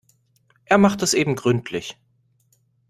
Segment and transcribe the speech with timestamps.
[0.65, 1.95] Er macht es eben gründlich.